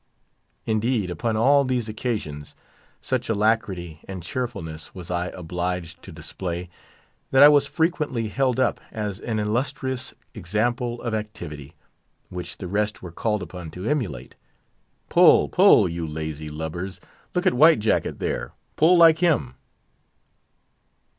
[0.65, 2.55] Indeed, upon all these occasions,
[3.01, 6.71] such alacrity and cheerfulness was I obliged to display,
[7.29, 11.75] that I was frequently held up as an illustrious example of activity,
[12.31, 14.33] which the rest were called upon to emulate.
[15.09, 15.87] "Pull—pull!
[15.87, 16.99] you lazy lubbers!
[17.35, 19.53] Look at White Jacket, there; pull like him!"